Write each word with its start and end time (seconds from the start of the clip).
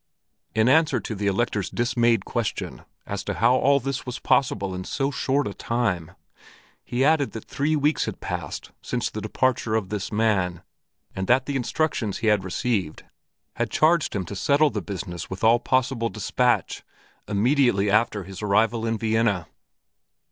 In 0.55 0.67
answer 0.67 0.99
to 0.99 1.13
the 1.13 1.27
Elector's 1.27 1.69
dismayed 1.69 2.25
question 2.25 2.81
as 3.05 3.23
to 3.25 3.35
how 3.35 3.53
all 3.53 3.79
this 3.79 4.03
was 4.03 4.17
possible 4.17 4.73
in 4.73 4.83
so 4.83 5.11
short 5.11 5.47
a 5.47 5.53
time, 5.53 6.13
he 6.83 7.05
added 7.05 7.33
that 7.33 7.45
three 7.45 7.75
weeks 7.75 8.05
had 8.05 8.19
passed 8.19 8.71
since 8.81 9.11
the 9.11 9.21
departure 9.21 9.75
of 9.75 9.89
this 9.89 10.11
man 10.11 10.63
and 11.15 11.27
that 11.27 11.45
the 11.45 11.55
instructions 11.55 12.17
he 12.17 12.27
had 12.33 12.43
received 12.43 13.03
had 13.57 13.69
charged 13.69 14.15
him 14.15 14.25
to 14.25 14.35
settle 14.35 14.71
the 14.71 14.81
business 14.81 15.29
with 15.29 15.43
all 15.43 15.59
possible 15.59 16.09
dispatch 16.09 16.81
immediately 17.27 17.91
after 17.91 18.23
his 18.23 18.41
arrival 18.41 18.87
in 18.87 18.97
Vienna. 18.97 19.45